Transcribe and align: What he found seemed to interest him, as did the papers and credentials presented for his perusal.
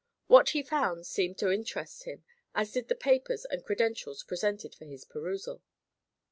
What 0.25 0.49
he 0.49 0.63
found 0.63 1.05
seemed 1.05 1.37
to 1.37 1.51
interest 1.51 2.05
him, 2.05 2.23
as 2.55 2.71
did 2.71 2.87
the 2.87 2.95
papers 2.95 3.45
and 3.45 3.63
credentials 3.63 4.23
presented 4.23 4.73
for 4.73 4.85
his 4.85 5.05
perusal. 5.05 5.61